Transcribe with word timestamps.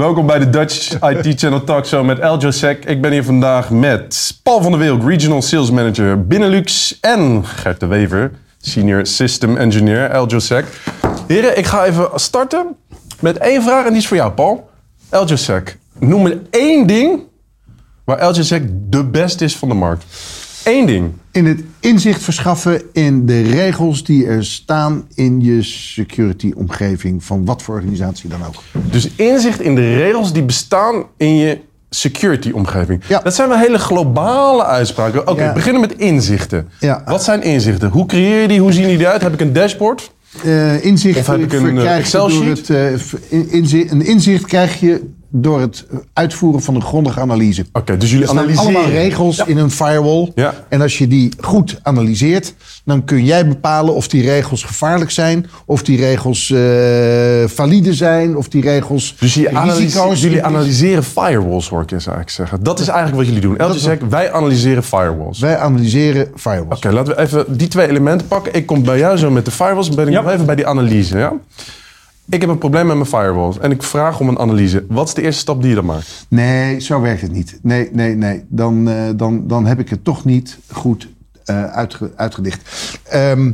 Welkom 0.00 0.26
bij 0.26 0.38
de 0.38 0.50
Dutch 0.50 1.00
IT 1.00 1.40
Channel 1.40 1.64
Talk 1.64 1.86
Show 1.86 2.04
met 2.04 2.18
El 2.18 2.38
Josek. 2.38 2.84
Ik 2.84 3.00
ben 3.00 3.12
hier 3.12 3.24
vandaag 3.24 3.70
met 3.70 4.40
Paul 4.42 4.62
van 4.62 4.70
der 4.70 4.80
Wilk, 4.80 5.08
Regional 5.08 5.42
Sales 5.42 5.70
Manager 5.70 6.26
Benelux. 6.26 6.98
En 7.00 7.44
Gert 7.44 7.80
de 7.80 7.86
Wever, 7.86 8.30
Senior 8.58 9.06
System 9.06 9.56
Engineer, 9.56 10.10
El 10.10 10.26
Josek. 10.26 10.66
Heren, 11.26 11.58
ik 11.58 11.66
ga 11.66 11.84
even 11.84 12.08
starten 12.14 12.76
met 13.20 13.38
één 13.38 13.62
vraag 13.62 13.84
en 13.84 13.90
die 13.90 14.00
is 14.00 14.06
voor 14.06 14.16
jou, 14.16 14.32
Paul. 14.32 14.70
El 15.08 15.26
Josek, 15.26 15.78
noem 15.98 16.22
me 16.22 16.40
één 16.50 16.86
ding 16.86 17.20
waar 18.04 18.18
El 18.18 18.34
Josek 18.34 18.62
de 18.72 19.04
best 19.04 19.40
is 19.40 19.56
van 19.56 19.68
de 19.68 19.74
markt. 19.74 20.04
Eén 20.64 20.86
ding. 20.86 21.10
In 21.32 21.46
het 21.46 21.60
inzicht 21.80 22.22
verschaffen 22.22 22.82
in 22.92 23.26
de 23.26 23.42
regels 23.42 24.04
die 24.04 24.26
er 24.26 24.44
staan 24.44 25.04
in 25.14 25.40
je 25.40 25.62
security 25.62 26.52
omgeving 26.56 27.24
van 27.24 27.44
wat 27.44 27.62
voor 27.62 27.74
organisatie 27.74 28.28
dan 28.28 28.40
ook. 28.46 28.62
Dus 28.90 29.08
inzicht 29.16 29.60
in 29.60 29.74
de 29.74 29.94
regels 29.94 30.32
die 30.32 30.42
bestaan 30.42 31.04
in 31.16 31.36
je 31.36 31.58
security 31.90 32.50
omgeving. 32.50 33.02
Ja. 33.08 33.20
Dat 33.20 33.34
zijn 33.34 33.48
wel 33.48 33.58
hele 33.58 33.78
globale 33.78 34.64
uitspraken. 34.64 35.28
Oké, 35.28 35.42
Ja. 35.44 35.52
beginnen 35.52 35.80
met 35.80 35.92
inzichten. 35.96 36.68
Ja. 36.80 37.02
Wat 37.04 37.24
zijn 37.24 37.42
inzichten? 37.42 37.88
Hoe 37.90 38.06
creëer 38.06 38.40
je 38.42 38.48
die? 38.48 38.60
Hoe 38.60 38.72
zien 38.72 38.86
die 38.88 38.98
eruit? 38.98 39.20
Heb 39.22 39.32
ik 39.32 39.40
een 39.40 39.52
dashboard? 39.52 40.10
Eh, 40.44 40.84
inzicht 40.84 41.18
Of 41.18 41.26
heb 41.26 41.40
ik 41.40 41.52
een, 41.52 41.76
eh, 41.78 41.82
je 41.82 41.88
Excel-sheet? 41.88 42.66
door 42.66 42.78
het, 42.86 42.94
eh, 42.94 42.98
v- 43.06 43.14
in- 43.28 43.50
inzi- 43.50 43.86
een 43.90 44.02
inzicht 44.06 44.44
krijg 44.44 44.80
je 44.80 45.10
door 45.30 45.60
het 45.60 45.86
uitvoeren 46.12 46.62
van 46.62 46.74
een 46.74 46.82
grondige 46.82 47.20
analyse. 47.20 47.64
Oké, 47.72 47.96
dus 47.96 48.10
jullie 48.10 48.24
Er 48.24 48.30
analyseren. 48.30 48.64
allemaal 48.64 48.88
regels 48.90 49.38
in 49.46 49.56
een 49.58 49.70
firewall. 49.70 50.32
Ja. 50.34 50.54
En 50.68 50.80
als 50.80 50.98
je 50.98 51.06
die 51.08 51.32
goed 51.40 51.78
analyseert, 51.82 52.54
dan 52.84 53.04
kun 53.04 53.24
jij 53.24 53.48
bepalen 53.48 53.94
of 53.94 54.08
die 54.08 54.22
regels 54.22 54.62
gevaarlijk 54.64 55.10
zijn, 55.10 55.46
of 55.66 55.82
die 55.82 55.96
regels 55.98 56.50
eh, 56.50 56.58
valide 57.46 57.94
zijn, 57.94 58.36
of 58.36 58.48
die 58.48 58.62
regels 58.62 59.16
Dus 59.18 59.34
jullie, 59.34 59.56
analyse- 59.56 59.80
risico's. 59.82 60.20
jullie 60.20 60.44
analyseren 60.44 61.04
firewalls, 61.04 61.68
hoor 61.68 61.82
ik 61.82 61.90
eens 61.90 62.06
eigenlijk 62.06 62.36
zeggen. 62.36 62.62
Dat 62.62 62.80
is 62.80 62.88
eigenlijk 62.88 63.16
wat 63.18 63.26
jullie 63.26 63.40
doen. 63.48 63.58
Elke 63.58 63.78
zegt, 63.78 64.00
wij 64.08 64.32
analyseren 64.32 64.82
firewalls. 64.84 65.38
Wij 65.38 65.58
analyseren 65.58 66.28
firewalls. 66.36 66.76
Oké, 66.78 66.90
laten 66.92 67.14
we 67.16 67.20
even 67.20 67.44
die 67.56 67.68
twee 67.68 67.88
elementen 67.88 68.26
pakken. 68.26 68.54
Ik 68.54 68.66
kom 68.66 68.82
bij 68.84 68.98
jou 68.98 69.16
zo 69.16 69.30
met 69.30 69.44
de 69.44 69.50
firewalls. 69.50 69.86
Dan 69.86 69.96
ben 69.96 70.06
ik 70.06 70.12
Ja. 70.12 70.20
nog 70.20 70.30
even 70.32 70.46
bij 70.46 70.54
die 70.54 70.66
analyse, 70.66 71.18
ja? 71.18 71.32
Ik 72.28 72.40
heb 72.40 72.50
een 72.50 72.58
probleem 72.58 72.86
met 72.86 72.96
mijn 72.96 73.08
firewalls 73.08 73.58
en 73.58 73.70
ik 73.70 73.82
vraag 73.82 74.20
om 74.20 74.28
een 74.28 74.38
analyse. 74.38 74.84
Wat 74.88 75.08
is 75.08 75.14
de 75.14 75.22
eerste 75.22 75.40
stap 75.40 75.60
die 75.60 75.68
je 75.68 75.74
dan 75.74 75.84
maakt? 75.84 76.26
Nee, 76.28 76.80
zo 76.80 77.00
werkt 77.00 77.20
het 77.20 77.32
niet. 77.32 77.58
Nee, 77.62 77.88
nee, 77.92 78.14
nee. 78.16 78.44
Dan, 78.48 78.88
eh, 78.88 79.02
dan, 79.16 79.46
dan 79.46 79.66
heb 79.66 79.78
ik 79.80 79.88
het 79.90 80.04
toch 80.04 80.24
niet 80.24 80.58
goed 80.72 81.08
eh, 81.44 81.64
uitge- 81.64 82.12
uitgedicht. 82.16 82.70
Ehm, 83.02 83.52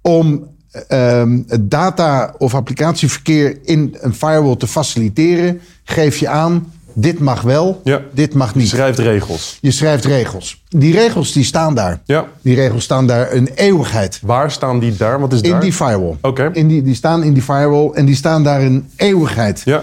om 0.00 0.46
ehm, 0.88 1.42
het 1.46 1.70
data- 1.70 2.34
of 2.38 2.54
applicatieverkeer 2.54 3.58
in 3.64 3.96
een 4.00 4.14
firewall 4.14 4.56
te 4.56 4.66
faciliteren, 4.66 5.60
geef 5.84 6.16
je 6.16 6.28
aan: 6.28 6.72
dit 7.00 7.18
mag 7.18 7.40
wel, 7.42 7.80
Ja. 7.84 8.00
dit 8.12 8.34
mag 8.34 8.52
Je 8.52 8.58
niet. 8.58 8.68
schrijft 8.68 8.98
regels. 8.98 9.58
Je 9.60 9.70
schrijft 9.70 10.04
regels. 10.04 10.62
Die 10.68 10.92
regels 10.92 11.32
die 11.32 11.44
staan 11.44 11.74
daar. 11.74 12.00
Ja. 12.04 12.26
Die 12.42 12.54
regels 12.54 12.84
staan 12.84 13.06
daar 13.06 13.32
een 13.32 13.48
eeuwigheid. 13.54 14.20
Waar 14.22 14.50
staan 14.50 14.78
die 14.78 14.96
daar? 14.96 15.20
Wat 15.20 15.32
is 15.32 15.40
In 15.40 15.50
daar? 15.50 15.60
die 15.60 15.72
firewall. 15.72 16.16
Oké. 16.20 16.50
In 16.52 16.68
die, 16.68 16.82
die 16.82 16.94
staan 16.94 17.22
in 17.22 17.32
die 17.32 17.42
firewall 17.42 17.90
en 17.92 18.04
die 18.04 18.14
staan 18.16 18.42
daar 18.44 18.60
een 18.62 18.88
eeuwigheid. 18.96 19.62
Ja. 19.64 19.82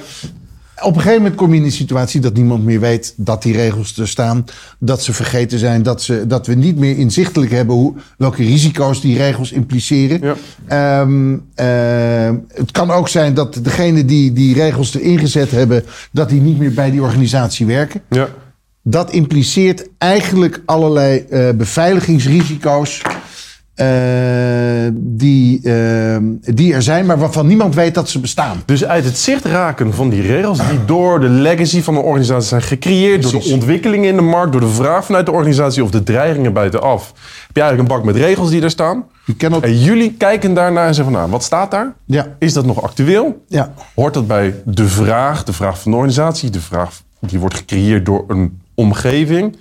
Op 0.81 0.95
een 0.95 1.02
gegeven 1.02 1.22
moment 1.22 1.36
kom 1.36 1.52
je 1.52 1.59
in 1.59 1.64
een 1.64 1.72
situatie 1.72 2.22
dat 2.22 2.34
niemand 2.34 2.64
meer 2.64 2.80
weet 2.80 3.14
dat 3.18 3.42
die 3.42 3.54
regels 3.54 3.98
er 3.98 4.08
staan. 4.08 4.45
Dat 4.80 5.04
ze 5.04 5.14
vergeten 5.14 5.59
zijn. 5.59 5.84
Dat, 5.84 6.02
ze, 6.04 6.28
dat 6.28 6.48
we 6.48 6.54
niet 6.54 6.78
meer 6.78 6.98
inzichtelijk 6.98 7.52
hebben 7.52 7.76
hoe, 7.76 7.94
welke 8.17 8.44
risico's 8.44 9.02
die 9.02 9.17
regels 9.17 9.52
impliceren. 9.52 10.20
Ja. 10.22 10.36
Ehm, 10.67 11.38
ehm, 11.56 12.36
het 12.54 12.72
kan 12.72 12.92
ook 12.92 13.08
zijn 13.08 13.34
dat 13.34 13.59
degene 13.62 14.06
die 14.06 14.34
die 14.34 14.54
regels 14.54 14.95
erin 14.95 15.20
gezet 15.20 15.52
hebben, 15.52 15.84
dat 16.12 16.30
die 16.30 16.42
niet 16.42 16.58
meer 16.58 16.73
bij 16.73 16.92
die 16.92 17.02
organisatie 17.02 17.66
werken. 17.66 18.02
Ja. 18.10 18.28
Dat 18.82 19.11
impliceert 19.11 19.88
eigenlijk 19.98 20.61
allerlei 20.66 21.26
eh, 21.30 21.49
beveiligingsrisico's. 21.49 23.02
Eh, 23.75 23.87
die, 24.93 25.59
eh, 25.63 26.17
die 26.55 26.73
er 26.73 26.81
zijn, 26.81 27.05
maar 27.05 27.17
waarvan 27.17 27.47
niemand 27.47 27.75
weet 27.75 27.93
dat 27.93 28.09
ze 28.09 28.19
bestaan. 28.19 28.61
Dus 28.65 28.86
uit 28.86 29.05
het 29.05 29.17
zicht 29.17 29.45
raken 29.45 29.93
van 29.93 30.09
die 30.09 30.21
regels 30.21 30.58
die 30.69 30.86
door 30.86 31.19
de 31.19 31.30
legacy 31.30 31.81
van 31.81 31.93
de 31.93 31.99
organisatie 31.99 32.47
zijn 32.47 32.61
gecreëerd, 32.61 33.21
door 33.23 33.31
de 33.41 33.49
ontwikkelingen 33.52 34.09
in 34.09 34.15
de 34.15 34.21
markt, 34.21 34.52
door 34.52 34.61
de 34.61 34.67
vraag 34.67 35.05
vanuit 35.05 35.25
de 35.25 35.31
organisatie 35.31 35.83
of 35.83 35.89
de 35.91 36.03
dreigingen 36.03 36.53
buitenaf, 36.53 37.08
heb 37.47 37.55
je 37.55 37.61
eigenlijk 37.61 37.91
een 37.91 37.95
bak 37.97 38.05
met 38.05 38.15
regels 38.15 38.49
die 38.49 38.61
er 38.61 38.69
staan. 38.69 39.03
Je 39.25 39.36
cannot- 39.36 39.63
En 39.63 39.80
jullie 39.80 40.13
kijken 40.17 40.53
daarnaar 40.53 40.87
en 40.87 40.93
zeggen 40.93 41.13
van, 41.13 41.21
nou, 41.21 41.31
wat 41.33 41.43
staat 41.43 41.71
daar? 41.71 41.93
Ja. 42.05 42.27
Is 42.39 42.53
dat 42.53 42.65
nog 42.65 42.81
actueel? 42.83 43.43
Ja. 43.47 43.73
Hoort 43.95 44.13
dat 44.13 44.27
bij 44.27 44.53
de 44.65 44.87
vraag, 44.87 45.43
de 45.43 45.53
vraag 45.53 45.80
van 45.81 45.92
de 45.92 45.97
organisatie, 45.97 46.49
de 46.49 46.61
vraag 46.61 47.02
die 47.19 47.39
wordt 47.39 47.55
gecreëerd 47.55 48.05
door 48.05 48.23
een 48.27 48.61
omgeving? 48.73 49.55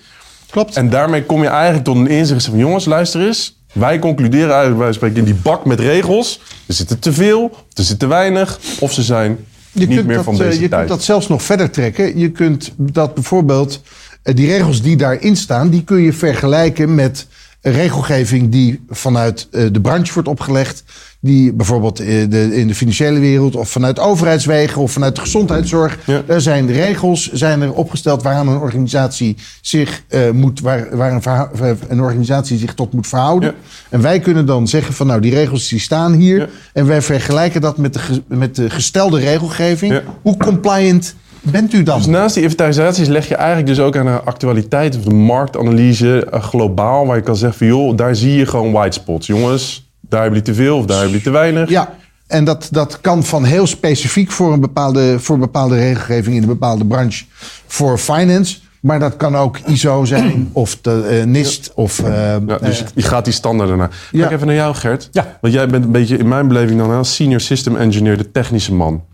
Klopt. 0.51 0.77
En 0.77 0.91
daarmee 0.91 1.23
kom 1.25 1.43
je 1.43 1.49
eigenlijk 1.49 1.85
tot 1.85 1.97
een 1.97 2.07
inzicht 2.07 2.45
van 2.45 2.59
jongens, 2.59 2.85
luister 2.85 3.27
eens. 3.27 3.63
Wij 3.75 3.99
concluderen 3.99 4.51
eigenlijk 4.51 4.79
bij 4.79 4.93
spreken 4.93 5.17
in 5.19 5.25
die 5.25 5.35
bak 5.35 5.65
met 5.65 5.81
regels. 5.81 6.41
Er 6.67 6.75
zitten 6.75 6.99
te 6.99 7.13
veel, 7.13 7.57
er 7.73 7.83
zit 7.83 7.99
te 7.99 8.07
weinig, 8.07 8.59
of 8.81 8.93
ze 8.93 9.03
zijn 9.03 9.39
Je, 9.73 9.87
niet 9.87 10.07
meer 10.07 10.17
dat, 10.17 10.25
van 10.25 10.35
eh, 10.35 10.41
deze 10.41 10.61
je 10.61 10.69
tijd. 10.69 10.71
kunt 10.71 10.89
dat 10.89 11.03
zelfs 11.03 11.29
nog 11.29 11.43
verder 11.43 11.71
trekken. 11.71 12.19
Je 12.19 12.31
kunt 12.31 12.73
dat 12.77 13.15
bijvoorbeeld, 13.15 13.83
eh, 14.23 14.35
die 14.35 14.47
regels 14.47 14.83
die 14.83 14.97
daarin 14.97 15.37
staan, 15.37 15.71
die 15.71 15.85
kun 15.85 16.01
je 16.01 16.13
vergelijken 16.13 16.95
met 16.95 17.27
regelgeving 17.61 18.51
die 18.51 18.85
vanuit 18.89 19.49
eh, 19.51 19.67
de 19.73 19.81
branche 19.81 20.13
wordt 20.13 20.29
opgelegd. 20.29 20.85
Die 21.25 21.53
bijvoorbeeld 21.53 22.01
eh, 22.01 22.07
de, 22.29 22.57
in 22.57 22.67
de 22.67 22.75
financiële 22.75 23.19
wereld 23.19 23.57
of 23.57 23.69
vanuit 23.69 23.99
overheidswegen 23.99 24.83
of 24.83 24.93
vanuit 24.93 25.15
de 25.15 25.21
gezondheidszorg. 25.21 25.99
Ja. 26.07 26.23
Er 26.27 26.41
zijn 26.41 26.73
regels 26.73 27.33
zijn 27.33 27.63
er 27.63 27.73
opgesteld 27.73 28.23
waaraan 28.23 28.49
een 28.49 28.59
organisatie 28.61 29.37
zich 29.61 30.03
eh, 30.09 30.31
moet, 30.31 30.61
waar, 30.61 30.97
waar 30.97 31.13
een, 31.13 31.23
verha- 31.23 31.51
een 31.89 32.01
organisatie 32.01 32.59
zich 32.59 32.75
tot 32.75 32.93
moet 32.93 33.07
verhouden. 33.07 33.49
Ja. 33.49 33.55
En 33.91 34.01
wij 34.01 34.21
kunnen 34.21 34.47
dan 34.47 34.69
zeggen 34.69 34.95
van 34.95 35.07
nou 35.07 35.21
die 35.21 35.35
regels 35.35 35.69
die 35.69 35.81
staan 35.81 36.13
hier. 36.13 36.39
Ja. 36.39 36.47
En 36.73 36.87
wij 36.87 37.03
vergelijken 37.03 37.61
dat 37.61 37.77
met 37.77 37.95
de, 37.95 38.01
met 38.29 38.57
de 38.57 38.71
gestelde 38.71 39.19
regelgeving. 39.21 40.01
Hoe 40.23 40.37
compliant 40.37 41.15
bent 41.41 41.73
u 41.73 41.83
dan? 41.83 41.99
Dus 41.99 42.07
naast 42.07 42.35
die 42.35 42.43
inventarisaties 42.43 43.09
leg 43.09 43.29
je 43.29 43.35
eigenlijk 43.35 43.67
dus 43.67 43.81
ook 43.81 43.97
aan 43.97 44.07
de 44.07 44.21
actualiteit 44.21 44.97
of 44.97 45.03
de 45.03 45.15
marktanalyse 45.15 46.27
eh, 46.31 46.43
globaal, 46.43 47.07
waar 47.07 47.17
je 47.17 47.23
kan 47.23 47.37
zeggen 47.37 47.59
van 47.59 47.67
joh, 47.67 47.97
daar 47.97 48.17
zie 48.17 48.37
je 48.37 48.47
gewoon 48.47 48.73
white 48.73 48.99
spots. 49.01 49.27
Jongens, 49.27 49.84
daar 50.09 50.21
hebben 50.23 50.39
jullie 50.39 50.55
te 50.55 50.63
veel 50.63 50.77
of 50.79 50.85
daar 50.87 50.99
hebben 51.01 51.09
jullie 51.09 51.25
te 51.25 51.31
weinig. 51.39 51.69
Ja, 51.69 51.95
en 52.27 52.45
dat, 52.45 52.69
dat 52.71 53.01
kan 53.01 53.25
van 53.25 53.45
heel 53.45 53.67
specifiek 53.67 54.31
voor 54.31 54.53
een 54.53 54.61
bepaalde, 54.61 55.21
voor 55.21 55.39
bepaalde 55.39 55.77
regelgeving 55.77 56.37
in 56.37 56.43
een 56.43 56.49
bepaalde 56.49 56.85
branche 56.87 57.25
voor 57.67 57.99
finance. 57.99 58.57
Maar 58.81 58.99
dat 58.99 59.17
kan 59.17 59.37
ook 59.37 59.59
ISO 59.59 60.05
zijn 60.05 60.49
of 60.53 60.79
de, 60.81 61.03
eh, 61.21 61.25
NIST 61.27 61.73
of... 61.75 61.99
eh, 61.99 62.13
Ja, 62.47 62.59
dus 62.59 62.83
eh, 62.83 62.89
je 62.95 63.03
gaat 63.03 63.25
die 63.25 63.33
standaarden 63.35 63.77
naar. 63.77 64.09
Ja. 64.11 64.21
Kijk 64.21 64.33
even 64.33 64.47
naar 64.47 64.57
jou, 64.57 64.75
Gert. 64.75 65.09
Ja. 65.13 65.39
Want 65.41 65.55
jij 65.55 65.69
bent 65.69 65.85
een 65.85 65.91
beetje 65.91 66.17
in 66.17 66.29
mijn 66.29 66.49
beleving 66.49 66.79
dan 66.79 66.91
een 66.91 67.05
senior 67.05 67.41
system 67.41 67.77
engineer, 67.77 68.17
de 68.17 68.31
technische 68.31 68.75
man. 68.75 69.05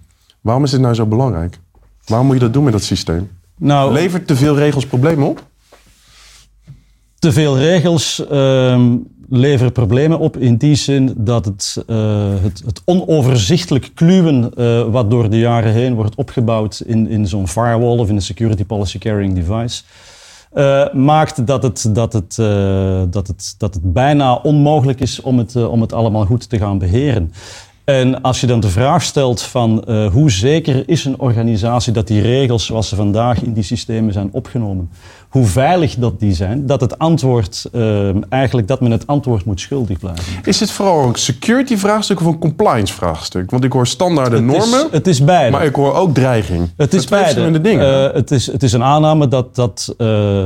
Waarom 0.40 0.64
is 0.64 0.70
dit 0.70 0.80
nou 0.80 0.94
zo 0.94 1.06
belangrijk? 1.06 1.58
Waarom 2.04 2.26
moet 2.26 2.36
je 2.36 2.42
dat 2.42 2.52
doen 2.52 2.64
met 2.64 2.72
dat 2.72 2.82
systeem? 2.82 3.30
Nou, 3.58 3.92
Levert 3.92 4.26
te 4.26 4.36
veel 4.36 4.56
regels 4.56 4.86
problemen 4.86 5.28
op? 5.28 5.42
te 7.18 7.32
veel 7.32 7.58
regels 7.58 8.26
ehm, 8.30 8.96
leveren 9.30 9.72
problemen 9.72 10.18
op 10.18 10.36
in 10.36 10.56
die 10.56 10.74
zin 10.74 11.14
dat 11.16 11.44
het, 11.44 11.84
eh, 11.86 12.32
het, 12.42 12.62
het 12.66 12.82
onoverzichtelijk 12.84 13.90
kluwen 13.94 14.54
eh, 14.54 14.82
wat 14.82 15.10
door 15.10 15.30
de 15.30 15.38
jaren 15.38 15.72
heen 15.72 15.94
wordt 15.94 16.14
opgebouwd 16.14 16.82
in, 16.86 17.08
in 17.08 17.26
zo'n 17.26 17.48
firewall 17.48 17.98
of 17.98 18.08
in 18.08 18.14
een 18.14 18.22
security 18.22 18.64
policy 18.64 18.98
carrying 18.98 19.34
device. 19.34 19.82
eh, 20.52 20.92
maakt 20.92 21.46
dat 21.46 21.62
het, 21.62 21.90
dat, 21.94 22.12
het, 22.12 22.34
dat, 23.12 23.26
het, 23.26 23.54
dat 23.58 23.74
het 23.74 23.92
bijna 23.92 24.34
onmogelijk 24.34 25.00
is 25.00 25.20
om 25.20 25.38
het, 25.38 25.56
om 25.56 25.80
het 25.80 25.92
allemaal 25.92 26.24
goed 26.24 26.48
te 26.48 26.58
gaan 26.58 26.78
beheren. 26.78 27.32
En 27.90 28.22
als 28.22 28.40
je 28.40 28.46
dan 28.46 28.60
de 28.60 28.68
vraag 28.68 29.02
stelt 29.02 29.42
van 29.42 29.84
eh, 29.84 30.06
hoe 30.12 30.30
zeker 30.30 30.82
is 30.88 31.04
een 31.04 31.18
organisatie 31.20 31.92
dat 31.92 32.06
die 32.06 32.20
regels 32.20 32.66
zoals 32.66 32.88
ze 32.88 32.96
vandaag 32.96 33.42
in 33.42 33.52
die 33.52 33.62
systemen 33.62 34.12
zijn 34.12 34.28
opgenomen, 34.32 34.90
hoe 35.28 35.46
veilig 35.46 35.94
dat 35.94 36.20
die 36.20 36.32
zijn, 36.34 36.66
dat 36.66 36.80
het 36.80 36.98
antwoord 36.98 37.66
eh, 37.72 38.32
eigenlijk 38.32 38.68
dat 38.68 38.80
men 38.80 38.90
het 38.90 39.06
antwoord 39.06 39.44
moet 39.44 39.60
schuldig 39.60 39.98
blijven. 39.98 40.24
Is 40.44 40.58
dit 40.58 40.70
vooral 40.70 41.04
een 41.08 41.14
security 41.14 41.76
vraagstuk 41.76 42.20
of 42.20 42.26
een 42.26 42.38
compliance 42.38 42.94
vraagstuk? 42.94 43.50
Want 43.50 43.64
ik 43.64 43.72
hoor 43.72 43.86
standaarden 43.86 44.48
Het 44.48 44.56
normen, 44.58 44.86
is, 44.86 44.92
het 44.92 45.06
is 45.06 45.24
beide. 45.24 45.50
maar 45.56 45.64
ik 45.64 45.74
hoor 45.74 45.94
ook 45.94 46.14
dreiging. 46.14 46.68
Het 46.76 46.94
is 46.94 47.04
beide. 47.06 47.60
dingen. 47.60 48.08
Eh, 48.08 48.14
het, 48.14 48.30
is, 48.30 48.46
het 48.46 48.62
is 48.62 48.72
een 48.72 48.82
aanname 48.84 49.28
dat, 49.28 49.54
dat 49.54 49.94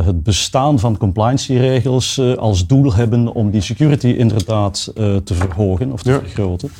het 0.05 0.23
bestaan 0.23 0.79
van 0.79 0.97
compliance-regels 0.97 2.19
eh, 2.19 2.33
als 2.35 2.67
doel 2.67 2.95
hebben 2.95 3.35
om 3.35 3.51
die 3.51 3.61
security 3.61 4.09
inderdaad 4.09 4.91
te 5.25 5.35
verhogen 5.35 5.93
of 5.93 6.03
te 6.03 6.11
Ja. 6.11 6.19
vergroten. 6.19 6.71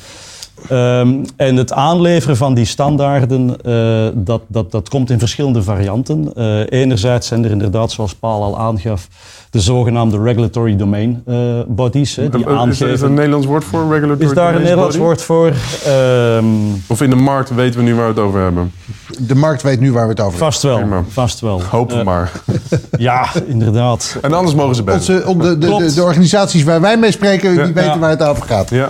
Ehm, 0.69 1.23
en 1.35 1.55
het 1.55 1.73
aanleveren 1.73 2.37
van 2.37 2.53
die 2.53 2.65
standaarden, 2.65 3.55
eh, 3.63 4.07
dat, 4.13 4.41
dat, 4.47 4.71
dat 4.71 4.89
komt 4.89 5.09
in 5.09 5.19
verschillende 5.19 5.63
varianten. 5.63 6.33
Eh, 6.35 6.59
enerzijds 6.69 7.27
zijn 7.27 7.45
er 7.45 7.51
inderdaad, 7.51 7.91
zoals 7.91 8.15
Paul 8.15 8.43
al 8.43 8.59
aangaf, 8.59 9.07
de 9.49 9.59
zogenaamde 9.59 10.21
regulatory 10.21 10.75
domain 10.75 11.23
eh, 11.25 11.35
bodies. 11.67 12.15
Hè, 12.15 12.29
die 12.29 12.45
Is 12.67 12.81
er 12.81 13.03
een 13.03 13.13
Nederlands 13.13 13.45
woord 13.45 13.63
voor? 13.63 13.91
Regulatory 13.93 14.29
Is 14.29 14.35
daar 14.35 14.55
een 14.55 14.61
Nederlands 14.61 14.95
body? 14.95 15.07
woord 15.07 15.21
voor? 15.21 15.53
Ehm, 15.85 16.45
Of 16.87 17.01
in 17.01 17.09
de 17.09 17.15
markt 17.15 17.55
weten 17.55 17.79
we 17.79 17.85
nu 17.85 17.95
waar 17.95 18.13
we 18.13 18.19
het 18.19 18.19
over 18.19 18.41
hebben? 18.41 18.71
De 19.19 19.35
markt 19.35 19.61
weet 19.61 19.79
nu 19.79 19.91
waar 19.91 20.03
we 20.03 20.09
het 20.09 20.19
over 20.19 20.31
hebben. 20.31 20.51
Vast 20.51 20.63
wel, 20.63 20.77
Prima. 20.77 21.03
vast 21.07 21.39
wel. 21.39 21.61
Hoop 21.63 21.89
het 21.89 21.99
Eh, 21.99 22.05
maar. 22.05 22.31
Ja, 22.97 23.27
inderdaad. 23.47 24.17
En 24.21 24.33
anders 24.33 24.55
mogen 24.55 24.75
ze 25.01 25.23
om 25.25 25.39
de, 25.41 25.57
de, 25.57 25.91
de, 25.95 26.03
organisaties 26.03 26.63
waar 26.63 26.81
wij 26.81 26.97
mee 26.97 27.11
spreken, 27.11 27.51
die 27.51 27.73
weten 27.73 27.83
Ja. 27.83 27.99
waar 27.99 28.09
het 28.09 28.23
over 28.23 28.43
gaat. 28.45 28.69
Ja. 28.69 28.89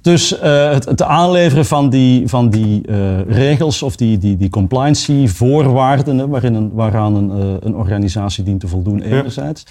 Dus 0.00 0.38
eh, 0.38 0.70
het, 0.70 0.84
het 0.84 1.02
aanleveren 1.02 1.66
van 1.66 1.90
die, 1.90 2.28
van 2.28 2.50
die 2.50 2.82
eh, 2.88 2.96
regels 3.28 3.82
of 3.82 3.96
die, 3.96 4.18
die, 4.18 4.36
die 4.36 4.50
compliancy-voorwaarden, 4.50 6.18
hè, 6.18 6.28
waarin 6.28 6.54
een, 6.54 6.70
waaraan 6.74 7.14
een, 7.14 7.30
eh, 7.30 7.46
een 7.60 7.74
organisatie 7.76 8.44
dient 8.44 8.60
te 8.60 8.68
voldoen, 8.68 9.00
enerzijds. 9.02 9.64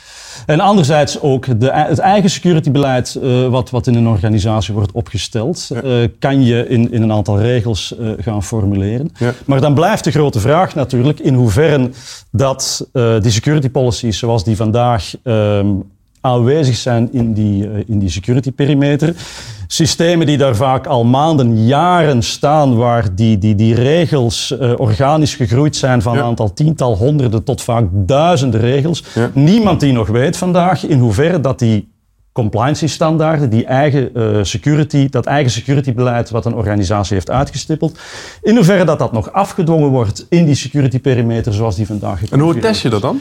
En 0.45 0.59
anderzijds 0.59 1.21
ook 1.21 1.59
de, 1.59 1.71
het 1.73 1.99
eigen 1.99 2.29
securitybeleid, 2.29 3.15
eh, 3.23 3.47
wat, 3.47 3.69
wat 3.69 3.87
in 3.87 3.95
een 3.95 4.07
organisatie 4.07 4.73
wordt 4.73 4.91
opgesteld, 4.91 5.69
eh, 5.83 5.93
kan 6.19 6.43
je 6.43 6.67
in, 6.67 6.91
in 6.91 7.01
een 7.01 7.11
aantal 7.11 7.39
regels 7.39 7.97
eh, 7.99 8.07
gaan 8.19 8.43
formuleren. 8.43 9.11
Ja. 9.17 9.33
Maar 9.45 9.61
dan 9.61 9.73
blijft 9.73 9.94
de 10.03 10.11
grote 10.11 10.39
vraag 10.39 10.75
natuurlijk 10.75 11.19
in 11.19 11.33
hoeverre 11.33 11.89
dat 12.31 12.87
eh, 12.93 13.19
die 13.19 13.31
security 13.31 13.69
policies 13.69 14.17
zoals 14.17 14.43
die 14.43 14.55
vandaag 14.55 15.13
ehm, 15.23 15.67
aanwezig 16.21 16.75
zijn 16.75 17.09
in 17.11 17.33
die, 17.33 17.69
eh, 17.69 17.83
in 17.87 17.99
die 17.99 18.09
security 18.09 18.51
perimeter. 18.51 19.15
Systemen 19.67 20.25
die 20.27 20.37
daar 20.37 20.55
vaak 20.55 20.87
al 20.87 21.03
maanden, 21.03 21.65
jaren 21.65 22.23
staan, 22.23 22.75
waar 22.75 23.15
die, 23.15 23.37
die, 23.37 23.55
die 23.55 23.75
regels 23.75 24.57
eh, 24.57 24.71
organisch 24.77 25.35
gegroeid 25.35 25.75
zijn 25.75 26.01
van 26.01 26.13
Ja. 26.13 26.19
een 26.19 26.25
aantal 26.25 26.53
tiental, 26.53 26.95
honderden 26.97 27.43
tot 27.43 27.61
vaak 27.61 27.85
duizenden 27.91 28.59
regels. 28.59 29.03
Ja. 29.15 29.29
Niemand 29.33 29.79
die 29.79 29.93
nog 29.93 30.07
weet 30.07 30.37
vandaag 30.37 30.85
in 30.85 30.99
hoeverre 30.99 31.39
dat 31.39 31.59
die 31.59 31.93
compliancy 32.35 32.87
standaarden, 32.87 33.49
die 33.49 33.65
eigen 33.65 34.13
eh, 34.15 34.27
security, 34.41 35.09
dat 35.09 35.25
eigen 35.25 35.51
securitybeleid 35.51 36.29
wat 36.29 36.45
een 36.45 36.53
organisatie 36.55 37.13
heeft 37.13 37.29
uitgestippeld, 37.29 37.97
in 38.41 38.55
hoeverre 38.55 38.83
dat 38.85 38.99
dat 38.99 39.11
nog 39.11 39.31
afgedwongen 39.33 39.89
wordt 39.89 40.25
in 40.29 40.45
die 40.45 40.55
security 40.55 40.99
perimeter 40.99 41.53
zoals 41.53 41.75
die 41.75 41.85
vandaag 41.85 42.29
En 42.29 42.39
hoe 42.39 42.59
test 42.59 42.81
je 42.81 42.89
dat 42.89 43.01
dan? 43.01 43.19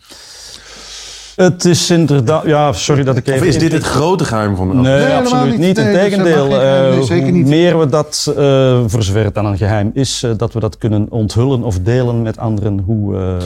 Het 1.35 1.65
is 1.65 1.89
inderdaad... 1.89 2.45
Ja, 2.45 2.74
sorry 2.74 3.03
dat 3.03 3.18
ik 3.18 3.27
even... 3.27 3.39
Of 3.41 3.47
is 3.47 3.57
dit 3.57 3.71
het 3.71 3.83
grote 3.83 4.25
geheim 4.25 4.56
van 4.56 4.68
de 4.68 4.74
Nee, 4.75 4.94
helemaal 4.94 5.18
absoluut 5.19 5.57
niet. 5.57 5.75
Nee, 5.75 5.85
is 5.85 5.91
Integendeel. 5.91 6.47
Nee, 6.47 6.57
eh, 6.59 7.01
zeker 7.01 7.24
hoe 7.24 7.31
niet. 7.31 7.47
meer 7.47 7.80
we 7.80 7.89
dat, 7.89 8.33
eh, 8.38 8.80
voor 8.88 9.03
zover 9.03 9.24
het 9.24 9.33
dan 9.35 9.45
een 9.45 9.57
geheim 9.57 9.91
is, 9.94 10.24
eh, 10.24 10.31
dat 10.38 10.53
we 10.53 10.59
dat 10.59 10.77
kunnen 10.77 11.07
onthullen 11.09 11.63
of 11.63 11.80
delen 11.80 12.21
met 12.21 12.38
anderen, 12.38 12.80
hoe... 12.85 13.15
eh, 13.15 13.21
hoe- 13.21 13.38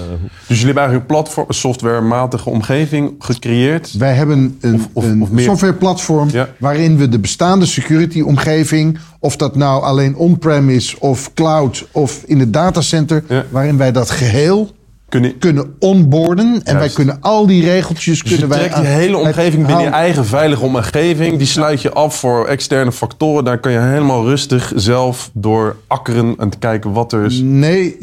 Dus 0.47 0.59
jullie 0.59 0.65
hebben 0.65 0.83
eigenlijk 0.83 1.09
een 1.09 1.15
platform, 1.15 1.45
softwarematige 1.51 2.49
omgeving 2.49 3.13
gecreëerd. 3.19 3.93
Wij 3.97 4.13
hebben 4.13 4.57
een, 4.61 4.73
Of- 4.75 4.87
of- 4.93 5.03
een 5.03 5.21
of 5.21 5.29
meer. 5.31 5.43
softwareplatform 5.45 6.29
Ja. 6.31 6.47
waarin 6.59 6.97
we 6.97 7.09
de 7.09 7.19
bestaande 7.19 7.65
security-omgeving, 7.65 8.97
of 9.19 9.35
dat 9.35 9.55
nou 9.55 9.83
alleen 9.83 10.15
on-prem 10.15 10.69
is 10.69 10.95
of 10.99 11.33
cloud 11.33 11.87
of 11.91 12.23
in 12.25 12.39
het 12.39 12.53
datacenter, 12.53 13.23
Ja. 13.27 13.43
waarin 13.49 13.77
wij 13.77 13.91
dat 13.91 14.09
geheel 14.09 14.75
Kunnen, 15.09 15.37
kunnen 15.37 15.75
onboarden. 15.79 16.61
En 16.63 16.77
wij 16.77 16.89
kunnen 16.89 17.17
al 17.21 17.45
die 17.47 17.63
regeltjes 17.63 18.05
dus 18.05 18.29
je 18.31 18.37
kunnen 18.37 18.49
wij 18.49 18.57
trekt 18.57 18.75
die 18.75 18.85
aan- 18.85 18.99
hele 18.99 19.17
wij 19.17 19.25
omgeving 19.25 19.65
binnen 19.65 19.83
je 19.83 19.89
eigen 19.89 20.25
veilige 20.25 20.63
omgeving. 20.63 21.37
Die 21.37 21.47
sluit 21.47 21.81
je 21.81 21.91
af 21.93 22.15
voor 22.15 22.47
externe 22.47 22.91
factoren. 22.91 23.43
Daar 23.43 23.59
kan 23.59 23.71
je 23.71 23.79
helemaal 23.79 24.25
rustig 24.25 24.71
zelf 24.75 25.29
door 25.33 25.75
akkeren 25.87 26.35
en 26.37 26.49
te 26.49 26.57
kijken 26.57 26.91
wat 26.93 27.13
er 27.13 27.25
is. 27.25 27.39
Nee, 27.43 27.95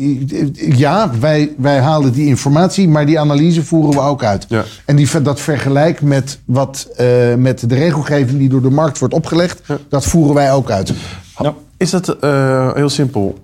ja, 0.55 1.11
wij, 1.21 1.53
wij 1.57 1.79
halen 1.81 2.13
die 2.13 2.27
informatie, 2.27 2.89
maar 2.89 3.07
die 3.07 3.21
analyse 3.21 3.65
voeren 3.65 3.95
we 3.95 4.01
ook 4.01 4.25
uit. 4.25 4.47
Ja. 4.49 4.65
En 4.85 4.97
die, 4.97 5.23
dat 5.23 5.41
vergelijk 5.41 6.03
met, 6.03 6.39
wat, 6.45 6.89
eh, 6.97 7.35
met 7.35 7.69
de 7.69 7.75
regelgeving 7.75 8.39
die 8.39 8.49
door 8.49 8.63
de 8.63 8.71
markt 8.71 8.99
wordt 8.99 9.15
opgelegd, 9.15 9.63
dat 9.89 10.05
voeren 10.05 10.35
wij 10.35 10.53
ook 10.53 10.71
uit. 10.71 10.93
ja. 11.39 11.55
Is 11.77 11.91
dat 11.91 12.09
eh, 12.09 12.75
heel 12.75 12.89
simpel? 12.89 13.39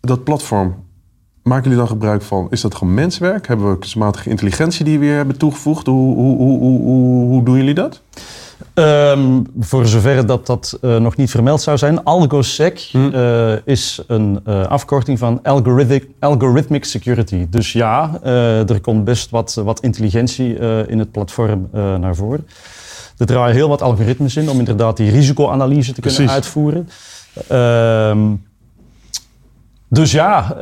Dat 0.00 0.24
platform, 0.24 0.74
maken 1.42 1.62
jullie 1.62 1.78
dan 1.78 1.88
gebruik 1.88 2.22
van? 2.22 2.46
Is 2.50 2.60
dat 2.60 2.74
gewoon 2.74 2.94
menswerk? 2.94 3.46
Hebben 3.46 3.70
we 3.70 3.78
kunstmatige 3.78 4.30
intelligentie 4.30 4.84
die 4.84 4.98
we 4.98 5.04
weer 5.04 5.16
hebben 5.16 5.36
toegevoegd? 5.38 5.86
Hoe, 5.86 6.14
hoe, 6.14 6.36
hoe, 6.36 6.58
hoe, 6.58 6.80
hoe, 6.80 7.26
hoe 7.28 7.42
doen 7.42 7.56
jullie 7.56 7.74
dat? 7.74 8.02
Ehm, 8.74 9.42
voor 9.58 9.86
zover 9.86 10.26
dat 10.26 10.46
dat 10.46 10.78
eh, 10.80 10.96
nog 10.96 11.16
niet 11.16 11.30
vermeld 11.30 11.62
zou 11.62 11.78
zijn, 11.78 12.04
AlgoSec 12.04 12.78
Hm. 12.90 13.10
eh, 13.12 13.52
is 13.64 14.02
een 14.06 14.40
eh, 14.44 14.66
afkorting 14.66 15.18
van 15.18 15.42
algorithmic, 15.42 16.06
algorithmic 16.18 16.84
Security. 16.84 17.46
Dus 17.50 17.72
ja, 17.72 18.18
er 18.22 18.80
komt 18.80 19.04
best 19.04 19.30
wat, 19.30 19.54
wat 19.54 19.80
intelligentie 19.80 20.58
in 20.86 20.98
het 20.98 21.10
platform 21.10 21.68
naar 21.72 22.14
voren. 22.14 22.46
Er 23.16 23.26
draaien 23.26 23.54
heel 23.54 23.68
wat 23.68 23.82
algoritmes 23.82 24.36
in 24.36 24.50
om 24.50 24.58
inderdaad 24.58 24.96
die 24.96 25.10
risicoanalyse 25.10 25.92
te 25.92 26.00
kunnen 26.00 26.18
Precies. 26.18 26.34
uitvoeren. 26.34 26.88
Ehm, 27.48 28.18
dus 29.92 30.12
ja, 30.12 30.52
eh, 30.52 30.58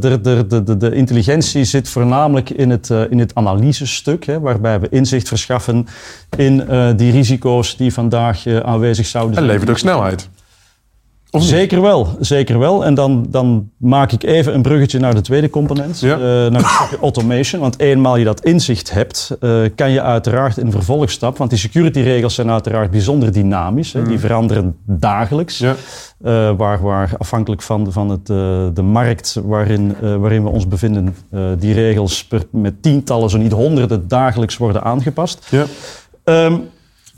de, 0.00 0.18
de, 0.22 0.62
de, 0.64 0.76
de, 0.76 0.94
intelligentie 0.94 1.64
zit 1.64 1.88
voornamelijk 1.88 2.50
in 2.50 2.70
het, 2.70 2.90
eh, 2.90 3.10
in 3.10 3.18
het 3.18 3.34
analysestuk, 3.34 4.24
hè, 4.24 4.40
waarbij 4.40 4.80
we 4.80 4.88
inzicht 4.88 5.28
verschaffen 5.28 5.86
in 6.36 6.68
eh, 6.68 6.90
die 6.96 7.12
risico's 7.12 7.76
die 7.76 7.92
vandaag 7.92 8.46
aanwezig 8.46 9.06
zouden 9.06 9.36
En 9.36 9.42
zijn. 9.42 9.52
levert 9.52 9.70
ook 9.70 9.78
snelheid. 9.78 10.28
Of? 11.34 11.42
Zeker 11.42 11.80
wel, 11.80 12.08
zeker 12.20 12.58
wel. 12.58 12.84
En 12.84 12.94
dan, 12.94 13.26
dan 13.28 13.70
maak 13.76 14.12
ik 14.12 14.22
even 14.22 14.54
een 14.54 14.62
bruggetje 14.62 14.98
naar 14.98 15.14
de 15.14 15.20
tweede 15.20 15.50
component, 15.50 16.00
Ja. 16.00 16.14
eh, 16.14 16.50
naar 16.50 16.90
automation. 17.00 17.60
Want 17.60 17.78
eenmaal 17.78 18.16
je 18.16 18.24
dat 18.24 18.40
inzicht 18.44 18.90
hebt, 18.92 19.36
eh, 19.40 19.50
kan 19.74 19.90
je 19.90 20.02
uiteraard 20.02 20.56
in 20.58 20.70
vervolgstap, 20.70 21.36
want 21.38 21.50
die 21.50 21.58
security-regels 21.58 22.34
zijn 22.34 22.50
uiteraard 22.50 22.90
bijzonder 22.90 23.32
dynamisch, 23.32 23.92
hè, 23.92 24.02
die 24.02 24.18
veranderen 24.18 24.76
dagelijks. 24.86 25.58
Ja. 25.58 25.74
Eh, 26.22 26.50
waar, 26.56 26.82
waar 26.82 27.10
afhankelijk 27.18 27.62
van, 27.62 27.92
van 27.92 28.10
het, 28.10 28.26
de 28.76 28.82
markt 28.82 29.38
waarin, 29.44 29.96
waarin 30.00 30.42
we 30.42 30.48
ons 30.48 30.68
bevinden, 30.68 31.16
die 31.58 31.74
regels 31.74 32.24
per, 32.24 32.42
met 32.50 32.82
tientallen, 32.82 33.30
zo 33.30 33.38
niet 33.38 33.52
honderden 33.52 34.08
dagelijks 34.08 34.56
worden 34.56 34.82
aangepast. 34.82 35.46
Ja. 35.50 35.64
Ehm, 36.24 36.56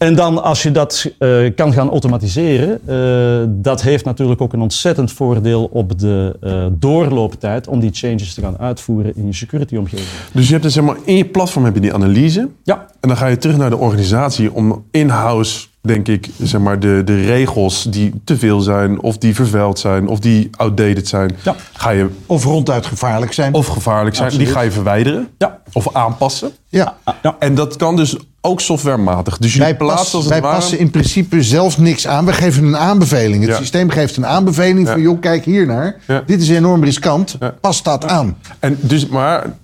en 0.04 0.14
dan 0.14 0.42
als 0.42 0.62
je 0.62 0.70
dat 0.70 1.10
eh, 1.18 1.54
kan 1.54 1.72
gaan 1.72 1.90
automatiseren, 1.90 2.80
eh, 2.86 3.48
dat 3.48 3.82
heeft 3.82 4.04
natuurlijk 4.04 4.40
ook 4.40 4.52
een 4.52 4.60
ontzettend 4.60 5.12
voordeel 5.12 5.68
op 5.72 5.98
de 5.98 6.36
eh, 6.40 6.66
doorlooptijd 6.70 7.68
om 7.68 7.80
die 7.80 7.90
changes 7.92 8.34
te 8.34 8.40
gaan 8.40 8.58
uitvoeren 8.58 9.16
in 9.16 9.26
je 9.26 9.32
security-omgeving. 9.32 10.08
Dus 10.32 10.44
je 10.44 10.50
hebt 10.50 10.62
dus 10.62 10.72
zeg 10.72 10.84
maar, 10.84 10.96
in 11.04 11.16
je 11.16 11.24
platform 11.24 11.64
heb 11.64 11.74
je 11.74 11.80
die 11.80 11.94
analyse. 11.94 12.48
Ja, 12.62 12.86
En 13.00 13.08
dan 13.08 13.16
ga 13.16 13.26
je 13.26 13.36
terug 13.36 13.56
naar 13.56 13.70
de 13.70 13.76
organisatie 13.76 14.52
om 14.52 14.84
in-house, 14.90 15.66
denk 15.86 16.08
ik, 16.08 16.28
zeg 16.42 16.60
maar, 16.60 16.80
de, 16.80 17.02
de 17.04 17.24
regels 17.24 17.86
die 17.90 18.12
te 18.24 18.36
veel 18.38 18.60
zijn, 18.60 19.00
of 19.00 19.18
die 19.18 19.34
vervuild 19.34 19.78
zijn, 19.78 20.06
of 20.08 20.18
die 20.18 20.48
outdated 20.56 21.08
zijn, 21.08 21.36
Ja. 21.42 21.54
ga 21.72 21.90
je 21.90 22.08
Of 22.26 22.44
ronduit 22.44 22.86
gevaarlijk 22.86 23.32
zijn. 23.32 23.54
of 23.54 23.66
gevaarlijk 23.66 24.16
zijn, 24.16 24.30
die 24.38 24.46
ga 24.46 24.60
je 24.60 24.70
verwijderen 24.70 25.28
ja, 25.38 25.60
of 25.72 25.94
aanpassen. 25.94 26.50
ja. 26.68 26.96
ja. 27.22 27.36
En 27.38 27.54
dat 27.54 27.76
kan 27.76 27.96
dus 27.96 28.16
ook 28.40 28.60
softwarematig. 28.60 29.38
Dus 29.38 29.54
Wij, 29.54 29.76
plaatsen 29.76 29.96
passen, 29.98 30.14
als 30.18 30.24
het 30.24 30.32
wij 30.32 30.42
ware... 30.42 30.54
passen 30.56 30.78
in 30.78 30.90
principe 30.90 31.42
zelf 31.42 31.78
niks 31.78 32.06
aan. 32.06 32.24
We 32.26 32.32
geven 32.32 32.64
een 32.64 32.76
aanbeveling. 32.76 33.40
Het 33.42 33.50
Ja. 33.52 33.56
systeem 33.56 33.90
geeft 33.90 34.16
een 34.16 34.26
aanbeveling 34.26 34.88
van... 34.88 35.00
Joh, 35.00 35.20
kijk 35.20 35.44
hier 35.44 35.66
naar. 35.66 35.96
Ja. 36.06 36.22
Dit 36.26 36.40
is 36.42 36.48
enorm 36.48 36.84
riskant. 36.84 37.38
Pas 37.60 37.82
dat 37.82 38.04
aan. 38.04 38.36
En 38.58 38.78
dus, 38.80 39.06
maar 39.06 39.56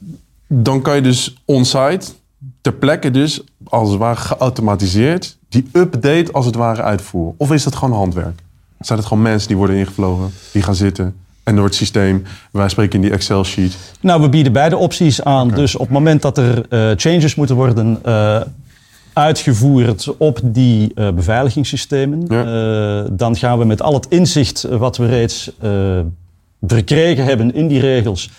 dan 0.48 0.82
kan 0.82 0.94
je 0.96 1.02
dus 1.02 1.36
on-site, 1.44 2.00
ter 2.60 2.72
plekke 2.72 3.10
dus, 3.10 3.40
als 3.64 3.88
het 3.90 3.98
ware 3.98 4.16
geautomatiseerd, 4.16 5.38
die 5.50 5.68
update 5.72 6.32
als 6.32 6.46
het 6.46 6.54
ware 6.54 6.82
uitvoeren. 6.82 7.34
Of 7.36 7.52
is 7.52 7.64
dat 7.64 7.74
gewoon 7.76 7.98
handwerk? 7.98 8.38
Zijn 8.80 8.98
het 8.98 9.08
gewoon 9.08 9.22
mensen 9.22 9.48
die 9.48 9.56
worden 9.56 9.76
ingevlogen, 9.76 10.30
die 10.52 10.62
gaan 10.62 10.74
zitten 10.74 11.14
en 11.42 11.56
door 11.56 11.64
het 11.64 11.74
systeem, 11.74 12.22
wij 12.52 12.68
spreken 12.68 12.94
in 12.94 13.00
die 13.00 13.10
Excel-sheet. 13.10 13.76
Nou, 14.00 14.22
we 14.22 14.28
bieden 14.28 14.52
beide 14.52 14.76
opties 14.76 15.22
aan. 15.24 15.48
Dus 15.48 15.74
op 15.74 15.80
het 15.80 15.90
moment 15.90 16.22
dat 16.22 16.38
er 16.38 16.66
eh, 16.68 16.90
changes 16.96 17.34
moeten 17.34 17.56
worden 17.56 17.98
eh, 18.02 18.40
uitgevoerd 19.12 20.16
op 20.16 20.40
die 20.42 20.92
eh, 20.94 21.10
beveiligingssystemen, 21.10 22.24
Ja. 22.28 23.02
dan 23.12 23.36
gaan 23.36 23.58
we 23.58 23.64
met 23.64 23.82
al 23.82 23.94
het 23.94 24.06
inzicht 24.08 24.62
wat 24.62 24.96
we 24.96 25.06
reeds 25.06 25.52
verkregen 26.60 27.24
hebben 27.24 27.54
in 27.54 27.68
die 27.68 27.80
regels, 27.80 28.30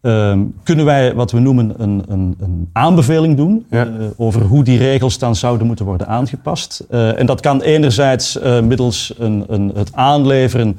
ehm, 0.00 0.40
kunnen 0.62 0.84
wij 0.84 1.14
wat 1.14 1.30
we 1.30 1.38
noemen 1.38 1.74
een, 1.76 2.02
een, 2.08 2.36
een 2.40 2.68
aanbeveling 2.72 3.36
doen 3.36 3.66
Ja. 3.70 3.84
eh, 3.86 3.90
over 4.16 4.42
hoe 4.42 4.64
die 4.64 4.78
regels 4.78 5.18
dan 5.18 5.36
zouden 5.36 5.66
moeten 5.66 5.84
worden 5.84 6.06
aangepast. 6.06 6.84
Eh, 6.90 7.18
en 7.18 7.26
dat 7.26 7.40
kan 7.40 7.60
enerzijds 7.60 8.38
eh, 8.38 8.60
middels 8.60 9.14
een, 9.18 9.44
een, 9.48 9.72
het 9.74 9.94
aanleveren 9.94 10.78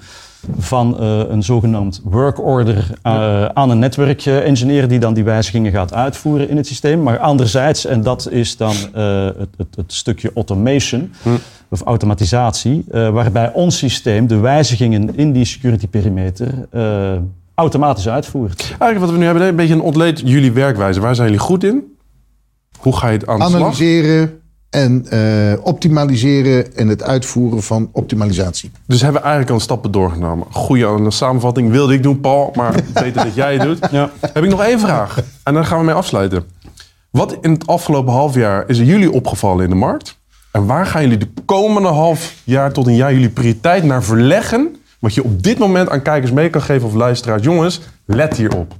van 0.57 1.01
een 1.01 1.43
zogenaamd 1.43 2.01
work 2.03 2.45
order 2.45 2.89
aan 3.53 3.69
een 3.69 3.79
netwerk 3.79 4.25
engineer 4.25 4.87
die 4.87 4.99
dan 4.99 5.13
die 5.13 5.23
wijzigingen 5.23 5.71
gaat 5.71 5.93
uitvoeren 5.93 6.49
in 6.49 6.57
het 6.57 6.67
systeem. 6.67 7.03
Maar 7.03 7.19
anderzijds, 7.19 7.85
en 7.85 8.01
dat 8.01 8.29
is 8.31 8.57
dan 8.57 8.75
het, 8.93 9.49
het, 9.57 9.75
het, 9.75 9.93
stukje 9.93 10.31
automation 10.35 11.11
hm. 11.23 11.29
of 11.69 11.81
automatisatie, 11.81 12.85
waarbij 12.91 13.51
ons 13.53 13.77
systeem 13.77 14.27
de 14.27 14.37
wijzigingen 14.37 15.17
in 15.17 15.31
die 15.31 15.45
security 15.45 15.87
perimeter 15.87 16.67
automatisch 17.59 18.09
uitvoert. 18.09 18.61
Eigenlijk 18.61 18.99
wat 18.99 19.09
we 19.09 19.17
nu 19.17 19.25
hebben, 19.25 19.43
een 19.43 19.55
beetje 19.55 19.73
een 19.73 19.81
ontleed 19.81 20.21
jullie 20.25 20.51
werkwijze. 20.51 20.99
Waar 20.99 21.15
zijn 21.15 21.27
jullie 21.27 21.43
goed 21.43 21.63
in? 21.63 21.97
Hoe 22.79 22.95
ga 22.97 23.07
je 23.07 23.17
het 23.17 23.27
aan 23.27 23.41
Analyseren 23.41 24.41
en 24.69 25.05
uh, 25.13 25.65
optimaliseren 25.65 26.75
en 26.75 26.87
het 26.87 27.03
uitvoeren 27.03 27.63
van 27.63 27.89
optimalisatie. 27.91 28.71
Dus 28.87 29.01
hebben 29.01 29.21
we 29.21 29.27
eigenlijk 29.27 29.57
al 29.57 29.63
stappen 29.63 29.91
doorgenomen. 29.91 30.47
Goede 30.51 31.11
samenvatting 31.11 31.71
wilde 31.71 31.93
ik 31.93 32.03
doen, 32.03 32.19
Paul, 32.19 32.51
maar 32.55 32.73
beter 32.93 33.23
dat 33.23 33.35
jij 33.35 33.53
het 33.53 33.61
doet. 33.61 33.91
Ja. 33.91 34.09
Heb 34.19 34.43
ik 34.43 34.49
nog 34.49 34.63
één 34.63 34.79
vraag 34.79 35.21
en 35.43 35.53
dan 35.53 35.65
gaan 35.65 35.79
we 35.79 35.85
mee 35.85 35.95
afsluiten. 35.95 36.43
Wat 37.09 37.37
in 37.41 37.51
het 37.51 37.67
afgelopen 37.67 38.13
half 38.13 38.35
jaar 38.35 38.63
is 38.67 38.79
er 38.79 38.85
jullie 38.85 39.11
opgevallen 39.11 39.63
in 39.63 39.69
de 39.69 39.75
markt? 39.75 40.17
En 40.51 40.65
waar 40.65 40.85
gaan 40.85 41.01
jullie 41.01 41.17
de 41.17 41.29
komende 41.45 41.87
half 41.87 42.33
jaar 42.43 42.71
tot 42.71 42.87
een 42.87 42.95
jaar 42.95 43.13
jullie 43.13 43.29
prioriteit 43.29 43.83
naar 43.83 44.03
verleggen? 44.03 44.75
Wat 44.99 45.13
je 45.13 45.23
op 45.23 45.43
dit 45.43 45.57
moment 45.57 45.89
aan 45.89 46.01
kijkers 46.01 46.31
mee 46.31 46.49
kan 46.49 46.61
geven 46.61 46.87
of 46.87 46.93
luisteraars. 46.93 47.43
Jongens, 47.43 47.81
let 48.05 48.37
hierop. 48.37 48.75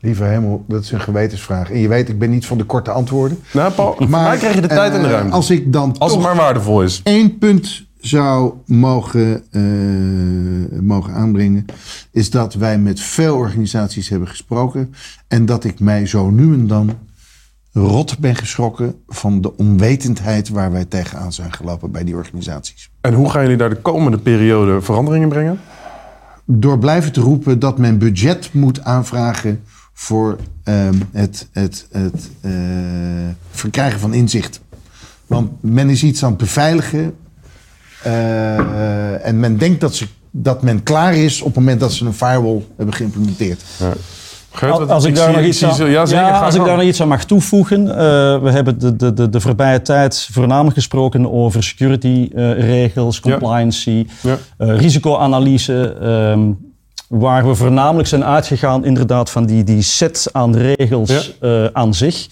Lieve 0.00 0.24
hemel, 0.24 0.64
dat 0.68 0.82
is 0.82 0.92
een 0.92 1.00
gewetensvraag. 1.00 1.70
En 1.70 1.78
je 1.78 1.88
weet, 1.88 2.08
ik 2.08 2.18
ben 2.18 2.30
niet 2.30 2.46
van 2.46 2.58
de 2.58 2.64
korte 2.64 2.90
antwoorden. 2.90 3.38
Nou, 3.52 3.72
Paul, 3.72 3.96
maar 4.08 4.36
krijg 4.36 4.54
je 4.54 4.60
de 4.60 4.66
tijd 4.66 4.92
en 4.92 5.00
de 5.00 5.06
eh, 5.06 5.12
ruimte. 5.12 5.32
Als 5.32 5.50
ik 5.50 5.72
dan 5.72 5.94
Als 5.98 6.12
het 6.12 6.20
maar 6.20 6.36
waardevol 6.36 6.82
is. 6.82 7.00
één 7.04 7.38
punt 7.38 7.86
zou 8.00 8.52
mogen, 8.66 9.42
uh, 9.52 10.80
mogen 10.80 11.12
aanbrengen... 11.12 11.64
is 12.10 12.30
dat 12.30 12.54
wij 12.54 12.78
met 12.78 13.00
veel 13.00 13.36
organisaties 13.36 14.08
hebben 14.08 14.28
gesproken... 14.28 14.94
en 15.28 15.46
dat 15.46 15.64
ik 15.64 15.80
mij 15.80 16.06
zo 16.06 16.30
nu 16.30 16.52
en 16.52 16.66
dan 16.66 16.90
rot 17.72 18.18
ben 18.18 18.36
geschrokken... 18.36 18.94
van 19.08 19.40
de 19.40 19.56
onwetendheid 19.56 20.48
waar 20.48 20.72
wij 20.72 20.84
tegenaan 20.84 21.32
zijn 21.32 21.52
gelopen 21.52 21.90
bij 21.90 22.04
die 22.04 22.14
organisaties. 22.14 22.90
En 23.00 23.14
hoe 23.14 23.30
gaan 23.30 23.42
jullie 23.42 23.56
daar 23.56 23.70
de 23.70 23.80
komende 23.80 24.18
periode 24.18 24.80
veranderingen 24.80 25.28
brengen? 25.28 25.60
Door 26.44 26.78
blijven 26.78 27.12
te 27.12 27.20
roepen 27.20 27.58
dat 27.58 27.78
men 27.78 27.98
budget 27.98 28.52
moet 28.52 28.84
aanvragen 28.84 29.62
voor 29.92 30.36
ehm, 30.64 30.94
het, 31.12 31.48
het, 31.52 31.86
het 31.90 32.30
uh, 32.42 32.52
verkrijgen 33.50 34.00
van 34.00 34.14
inzicht. 34.14 34.60
Want 35.26 35.50
men 35.60 35.90
is 35.90 36.02
iets 36.02 36.22
aan 36.24 36.30
het 36.30 36.38
beveiligen. 36.38 37.14
Uh, 38.06 39.26
en 39.26 39.40
men 39.40 39.58
denkt 39.58 39.80
dat, 39.80 39.94
ze, 39.94 40.06
dat 40.30 40.62
men 40.62 40.82
klaar 40.82 41.14
is 41.14 41.40
op 41.40 41.46
het 41.46 41.56
moment 41.56 41.80
dat 41.80 41.92
ze 41.92 42.04
een 42.04 42.14
firewall 42.14 42.64
hebben 42.76 42.94
geïmplementeerd. 42.94 43.62
Ja. 43.78 43.92
Als, 44.62 45.04
ik, 45.04 45.14
daar 45.14 45.32
nog 45.32 45.42
iets 45.42 45.64
aan, 45.64 45.90
ja, 45.90 46.04
ja, 46.08 46.40
als 46.40 46.54
ik 46.54 46.64
daar 46.64 46.76
nog 46.76 46.84
iets 46.86 47.00
aan 47.00 47.08
mag 47.08 47.24
toevoegen. 47.24 47.86
Uh, 47.86 47.94
we 48.42 48.50
hebben 48.50 48.78
de, 48.78 48.96
de, 48.96 49.12
de, 49.12 49.28
de 49.28 49.40
voorbije 49.40 49.82
tijd 49.82 50.28
voornamelijk 50.32 50.74
gesproken 50.74 51.32
over 51.32 51.62
security 51.62 52.30
regels, 52.56 53.20
compliancy, 53.20 54.06
ja. 54.20 54.36
risicoanalyse. 54.58 55.96
Um, 56.02 56.66
Waar 57.08 57.46
we 57.48 57.54
voornamelijk 57.54 58.08
zijn 58.08 58.24
uitgegaan 58.24 58.84
inderdaad 58.84 59.30
van 59.30 59.46
die, 59.46 59.64
die 59.64 59.82
set 59.82 60.28
aan 60.32 60.56
regels 60.56 61.38
aan 61.72 61.94
zich. 61.94 62.26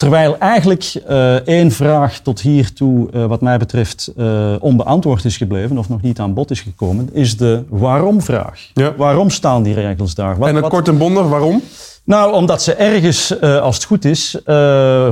Terwijl 0.00 0.38
eigenlijk 0.38 1.02
uh, 1.08 1.34
één 1.34 1.70
vraag 1.70 2.18
tot 2.18 2.40
hiertoe, 2.40 3.08
uh, 3.12 3.26
wat 3.26 3.40
mij 3.40 3.58
betreft, 3.58 4.12
uh, 4.16 4.54
onbeantwoord 4.60 5.24
is 5.24 5.36
gebleven 5.36 5.78
of 5.78 5.88
nog 5.88 6.02
niet 6.02 6.18
aan 6.18 6.34
bod 6.34 6.50
is 6.50 6.60
gekomen, 6.60 7.08
is 7.12 7.36
de 7.36 7.64
waarom-vraag. 7.68 8.70
Ja. 8.74 8.94
Waarom 8.96 9.30
staan 9.30 9.62
die 9.62 9.74
regels 9.74 10.14
daar? 10.14 10.38
Wat, 10.38 10.48
en 10.48 10.54
het 10.54 10.68
kort 10.68 10.88
en 10.88 10.98
bondig, 10.98 11.26
waarom? 11.26 11.62
Nou, 12.04 12.32
omdat 12.32 12.62
ze 12.62 12.74
ergens, 12.74 13.40
als 13.40 13.74
het 13.74 13.84
goed 13.84 14.04
is, 14.04 14.38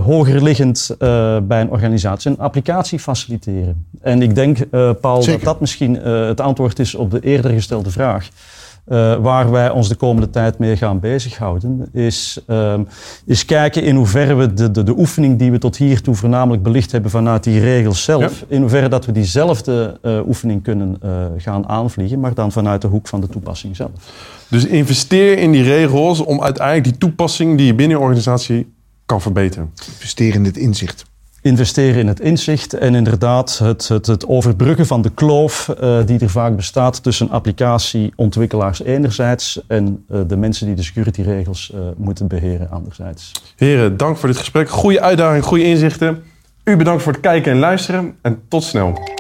hoger 0.05 0.43
liggend 0.43 0.97
bij 1.43 1.61
een 1.61 1.71
organisatie 1.71 2.31
een 2.31 2.39
applicatie 2.39 2.99
faciliteren. 2.99 3.87
En 4.01 4.23
ik 4.23 4.35
denk, 4.35 4.59
Paul, 5.01 5.23
Zeker. 5.23 5.39
dat 5.39 5.49
dat 5.49 5.61
misschien 5.61 5.95
het 6.05 6.41
antwoord 6.41 6.79
is 6.79 6.95
op 6.95 7.11
de 7.11 7.21
eerder 7.21 7.51
gestelde 7.51 7.91
vraag. 7.91 8.29
Uh, 8.91 9.17
waar 9.17 9.51
wij 9.51 9.71
ons 9.71 9.89
de 9.89 9.95
komende 9.95 10.31
tijd 10.31 10.59
mee 10.59 10.77
gaan 10.77 11.01
bezighouden, 11.01 11.89
is, 11.93 12.41
um, 12.47 12.87
is 13.25 13.45
kijken 13.45 13.83
in 13.83 13.97
hoeverre 13.97 14.35
we 14.35 14.55
de, 14.55 14.71
de, 14.71 14.83
de, 14.83 14.99
oefening 14.99 15.39
die 15.39 15.51
we 15.51 15.59
tot 15.59 15.77
hiertoe 15.77 16.15
voornamelijk 16.15 16.63
belicht 16.63 16.93
hebben 16.93 17.11
vanuit 17.11 17.45
die 17.45 17.61
regels 17.61 18.05
zelf, 18.05 18.45
in 18.49 18.61
hoeverre 18.61 18.89
dat 18.89 19.07
we 19.07 19.13
diezelfde 19.13 19.99
uh, 20.03 20.27
oefening 20.27 20.63
kunnen 20.63 20.99
uh, 21.05 21.27
gaan 21.37 21.69
aanvliegen, 21.69 22.21
maar 22.21 22.35
dan 22.35 22.53
vanuit 22.53 22.83
de 22.83 22.89
hoek 22.89 23.09
van 23.09 23.21
de 23.21 23.29
toepassing 23.29 23.77
zelf. 23.77 23.91
Dus 24.49 24.67
investeer 24.67 25.39
in 25.39 25.53
die 25.53 25.63
regels 25.63 26.21
om 26.21 26.43
uiteindelijk 26.43 26.85
die 26.85 26.99
toepassing 26.99 27.57
die 27.57 27.67
je 27.67 27.75
binnen 27.75 27.97
je 27.97 28.03
organisatie 28.03 28.75
kan 29.07 29.21
verbeteren. 29.21 29.73
Investeer 29.87 30.35
in 30.35 30.43
dit 30.43 30.57
inzicht 30.57 31.05
investeren 31.49 32.01
in 32.01 32.07
het 32.07 32.21
inzicht 32.21 32.75
en 32.75 32.95
inderdaad 32.95 33.59
het, 33.59 33.89
het, 33.89 34.07
het 34.07 34.27
overbruggen 34.27 34.87
van 34.87 35.03
de 35.03 35.11
kloof 35.11 35.75
uh, 35.81 35.99
die 36.07 36.19
er 36.19 36.31
vaak 36.31 36.57
bestaat 36.57 37.03
tussen 37.03 37.31
applicatieontwikkelaars 37.31 38.83
enerzijds 38.83 39.61
en 39.67 40.05
uh, 40.11 40.21
de 40.27 40.37
mensen 40.37 40.67
die 40.67 40.75
de 40.75 40.83
securityregels 40.83 41.73
uh, 41.75 41.81
moeten 41.97 42.27
beheren 42.27 42.71
anderzijds. 42.71 43.33
Heren, 43.57 43.97
dank 43.97 44.17
voor 44.17 44.29
dit 44.29 44.39
gesprek. 44.39 44.71
Goede 44.71 45.01
uitdaging, 45.01 45.45
goede 45.45 45.65
inzichten. 45.65 46.23
U 46.65 46.77
bedankt 46.77 47.03
voor 47.03 47.13
het 47.13 47.21
kijken 47.21 47.53
en 47.53 47.59
luisteren 47.59 48.17
en 48.23 48.41
tot 48.49 48.65
snel. 48.65 49.18